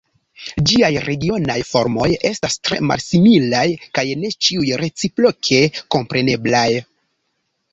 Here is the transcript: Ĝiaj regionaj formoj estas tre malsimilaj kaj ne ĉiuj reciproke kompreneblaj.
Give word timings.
Ĝiaj 0.69 0.87
regionaj 1.07 1.57
formoj 1.71 2.07
estas 2.29 2.57
tre 2.69 2.79
malsimilaj 2.91 3.67
kaj 3.99 4.05
ne 4.23 4.33
ĉiuj 4.47 4.73
reciproke 4.85 5.61
kompreneblaj. 5.97 6.69